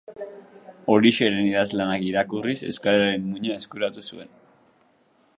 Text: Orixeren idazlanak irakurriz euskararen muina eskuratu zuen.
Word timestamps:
Orixeren 0.93 1.49
idazlanak 1.49 2.05
irakurriz 2.11 2.55
euskararen 2.69 3.27
muina 3.33 3.59
eskuratu 3.61 4.05
zuen. 4.13 4.33